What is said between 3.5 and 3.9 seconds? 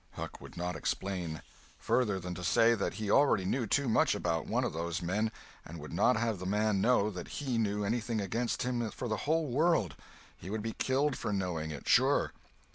too